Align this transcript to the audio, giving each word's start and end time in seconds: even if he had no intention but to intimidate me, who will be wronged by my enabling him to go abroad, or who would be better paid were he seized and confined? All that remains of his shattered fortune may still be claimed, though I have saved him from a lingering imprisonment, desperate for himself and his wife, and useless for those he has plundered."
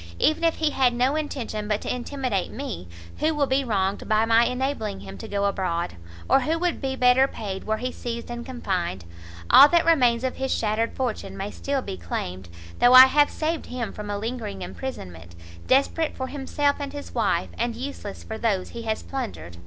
even 0.17 0.43
if 0.43 0.55
he 0.55 0.71
had 0.71 0.95
no 0.95 1.15
intention 1.15 1.67
but 1.67 1.79
to 1.79 1.95
intimidate 1.95 2.49
me, 2.51 2.87
who 3.19 3.35
will 3.35 3.45
be 3.45 3.63
wronged 3.63 4.09
by 4.09 4.25
my 4.25 4.45
enabling 4.45 5.01
him 5.01 5.15
to 5.15 5.27
go 5.27 5.45
abroad, 5.45 5.95
or 6.27 6.39
who 6.39 6.57
would 6.57 6.81
be 6.81 6.95
better 6.95 7.27
paid 7.27 7.65
were 7.65 7.77
he 7.77 7.91
seized 7.91 8.31
and 8.31 8.43
confined? 8.43 9.05
All 9.51 9.67
that 9.69 9.85
remains 9.85 10.23
of 10.23 10.37
his 10.37 10.51
shattered 10.51 10.95
fortune 10.95 11.37
may 11.37 11.51
still 11.51 11.83
be 11.83 11.97
claimed, 11.97 12.49
though 12.79 12.93
I 12.95 13.05
have 13.05 13.29
saved 13.29 13.67
him 13.67 13.93
from 13.93 14.09
a 14.09 14.17
lingering 14.17 14.63
imprisonment, 14.63 15.35
desperate 15.67 16.17
for 16.17 16.25
himself 16.25 16.77
and 16.79 16.93
his 16.93 17.13
wife, 17.13 17.49
and 17.55 17.75
useless 17.75 18.23
for 18.23 18.39
those 18.39 18.69
he 18.69 18.81
has 18.81 19.03
plundered." 19.03 19.57